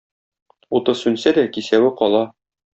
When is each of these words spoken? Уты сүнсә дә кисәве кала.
Уты 0.79 0.95
сүнсә 1.03 1.35
дә 1.41 1.45
кисәве 1.59 1.95
кала. 2.03 2.27